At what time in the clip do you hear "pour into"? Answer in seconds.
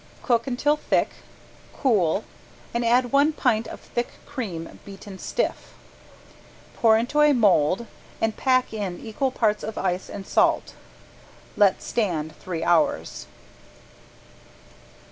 6.75-7.21